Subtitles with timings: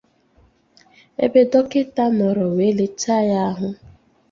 [1.25, 3.69] ebe dọkịta nọrọ wee lelechaa ha ahụ